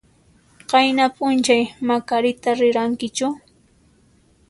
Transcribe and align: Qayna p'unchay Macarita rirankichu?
Qayna 0.73 1.05
p'unchay 1.17 1.63
Macarita 1.91 2.49
rirankichu? 2.59 3.27